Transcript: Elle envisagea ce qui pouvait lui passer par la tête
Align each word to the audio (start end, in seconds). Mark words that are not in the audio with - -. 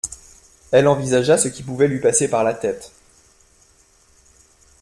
Elle 0.71 0.87
envisagea 0.87 1.37
ce 1.37 1.47
qui 1.47 1.61
pouvait 1.61 1.87
lui 1.87 1.99
passer 1.99 2.27
par 2.27 2.43
la 2.43 2.55
tête 2.55 2.91